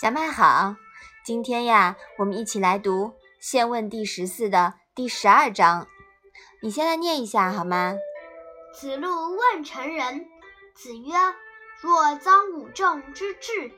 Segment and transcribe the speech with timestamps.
[0.00, 0.76] 小麦好，
[1.24, 3.06] 今天呀，我们一起来读
[3.40, 5.88] 《现问》第十四的第十二章。
[6.62, 7.96] 你先来念一下好吗？
[8.72, 10.24] 子路问成人，
[10.76, 11.16] 子曰
[11.82, 13.72] ：“若臧武仲之志，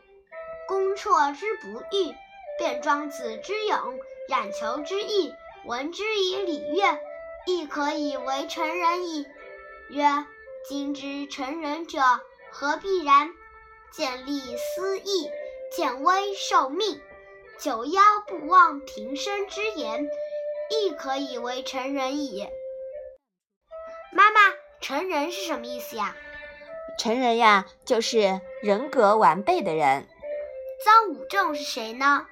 [0.69, 2.15] 公绰之不欲，
[2.59, 5.33] 卞庄子之勇，冉求之义，
[5.65, 6.99] 闻之以礼乐，
[7.47, 9.27] 亦可以为成人矣。”
[9.89, 10.27] 曰
[10.69, 12.03] ：“今之成人者，
[12.51, 13.31] 何必然？
[13.91, 15.31] 见利思义。”
[15.71, 17.01] 见微受命，
[17.61, 20.09] 九夭不忘平生之言，
[20.69, 22.49] 亦可以为成人矣。
[24.13, 24.41] 妈妈，
[24.81, 26.17] 成人是什么意思呀？
[26.99, 30.09] 成人呀，就是人格完备的人。
[30.85, 32.27] 臧武仲是谁呢？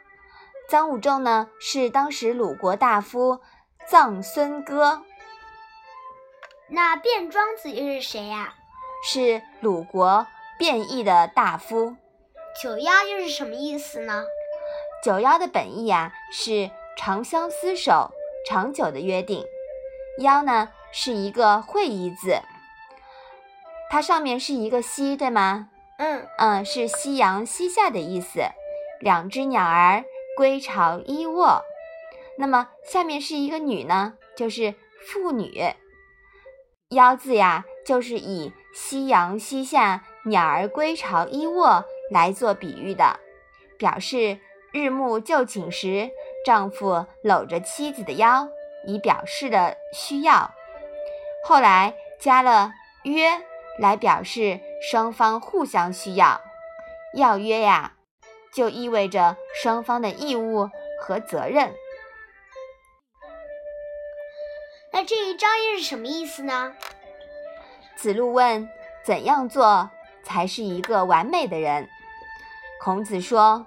[0.69, 3.41] 臧武仲呢，是当时鲁国大夫
[3.89, 5.05] 臧孙哥。
[6.69, 8.53] 那卞庄子又是谁呀？
[9.05, 10.27] 是鲁国
[10.59, 11.97] 卞邑的大夫。
[12.61, 14.25] 九幺又是什么意思呢？
[15.05, 18.11] 九幺的本意呀是长相厮守、
[18.45, 19.45] 长久的约定。
[20.19, 22.41] 幺呢是一个会意字，
[23.89, 25.69] 它上面是一个西，对吗？
[25.99, 28.41] 嗯嗯，是夕阳西下的意思。
[28.99, 30.05] 两只鸟儿
[30.37, 31.63] 归巢依卧，
[32.39, 34.75] 那么下面是一个女呢，就是
[35.07, 35.63] 妇女。
[36.89, 41.85] 幺字呀，就是以夕阳西下、鸟儿归巢依卧。
[42.11, 43.19] 来做比喻的，
[43.79, 44.39] 表示
[44.73, 46.11] 日暮就寝时，
[46.45, 48.49] 丈夫搂着妻子的腰，
[48.87, 50.53] 以表示的需要。
[51.45, 52.73] 后来加了
[53.05, 53.41] 约，
[53.79, 56.41] 来表示双方互相需要。
[57.15, 57.95] 要约呀，
[58.53, 60.69] 就意味着双方的义务
[61.01, 61.75] 和责任。
[64.93, 66.75] 那这一章又是什么意思呢？
[67.97, 68.69] 子路问：
[69.05, 69.91] 怎样做
[70.23, 71.89] 才是一个完美的人？
[72.81, 73.67] 孔子说：“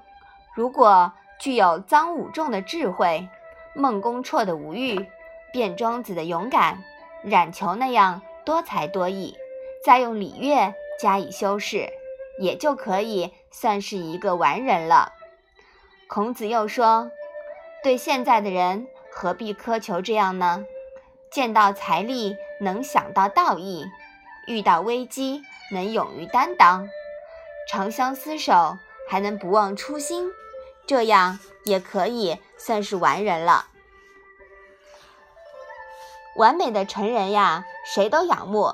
[0.56, 3.28] 如果具有臧武仲的智慧、
[3.76, 5.06] 孟公绰的无欲、
[5.54, 6.82] 卞庄子的勇敢、
[7.24, 9.36] 冉求那样多才多艺，
[9.86, 11.90] 再用礼乐加以修饰，
[12.40, 15.12] 也就可以算是一个完人了。”
[16.08, 17.12] 孔子又说
[17.84, 20.66] ：“对现在的人，何必苛求这样呢？
[21.30, 23.86] 见到财力能想到道义，
[24.48, 25.42] 遇到危机
[25.72, 26.88] 能勇于担当，
[27.70, 28.78] 长相厮守。”
[29.12, 30.32] 还能不忘初心，
[30.88, 33.66] 这样也可以算是完人了。
[36.38, 38.74] 完美的成人呀，谁都仰慕，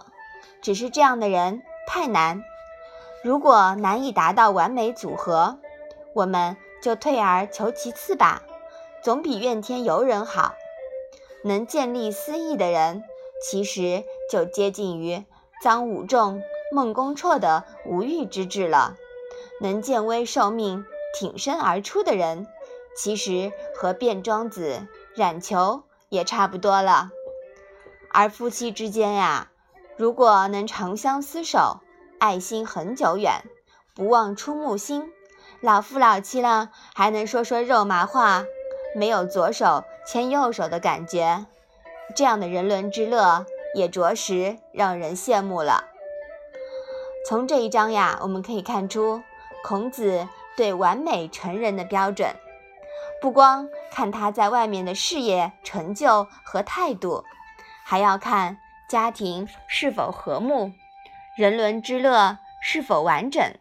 [0.62, 2.44] 只是这样的人太难。
[3.24, 5.58] 如果难以达到完美组合，
[6.14, 8.44] 我们就退而求其次吧，
[9.02, 10.54] 总比怨天尤人好。
[11.44, 13.04] 能见利思义的人，
[13.44, 15.26] 其实就接近于
[15.64, 18.98] 臧武仲、孟公绰的无欲之志了。
[19.60, 20.86] 能见危受命、
[21.20, 22.48] 挺身而出的人，
[22.96, 27.10] 其实和卞庄子、冉求也差不多了。
[28.12, 29.50] 而夫妻之间呀，
[29.98, 31.82] 如果能长相厮守、
[32.20, 33.44] 爱心很久远、
[33.94, 35.12] 不忘初木心，
[35.62, 38.46] 老夫老妻了还能说说肉麻话，
[38.96, 41.46] 没有左手牵右手的感觉，
[42.16, 43.46] 这样的人伦之乐
[43.76, 45.86] 也着实让人羡慕了。
[47.28, 49.22] 从这一章呀，我们可以看出。
[49.64, 52.36] 孔子对完美成人的标准，
[53.22, 57.24] 不光看他在外面的事业成就和态度，
[57.84, 58.58] 还要看
[58.90, 60.72] 家庭是否和睦，
[61.38, 63.54] 人伦之乐是否完整。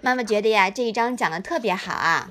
[0.00, 2.30] 妈妈觉得呀，这一章讲的特别好啊，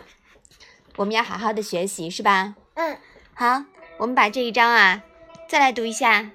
[0.95, 2.55] 我们要好好的学习，是吧？
[2.75, 2.97] 嗯。
[3.33, 3.65] 好，
[3.99, 5.03] 我们把这一章啊
[5.47, 6.31] 再来读一下。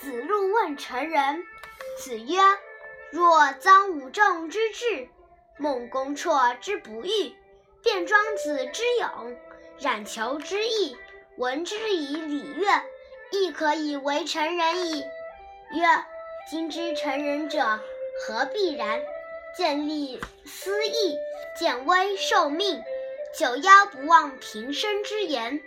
[0.00, 1.44] 子路问成人，
[2.02, 2.40] 子曰。
[3.10, 5.08] 若臧武仲之志，
[5.58, 7.34] 孟公绰之不欲，
[7.82, 9.36] 卞庄子之勇，
[9.78, 10.96] 冉求之义，
[11.36, 12.82] 闻之以礼乐，
[13.30, 15.04] 亦可以为成人矣。
[15.72, 15.86] 曰：
[16.50, 17.80] 今之成人者，
[18.26, 19.00] 何必然？
[19.56, 21.16] 见利思义，
[21.58, 22.82] 见危受命，
[23.38, 25.62] 九夭不忘平生之言，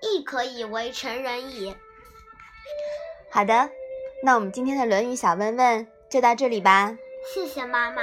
[0.00, 1.76] 亦可以为成人矣。
[3.30, 3.68] 好的，
[4.22, 5.93] 那我们今天的《论语》小问问。
[6.14, 6.96] 就到这里吧，
[7.34, 8.02] 谢谢妈妈。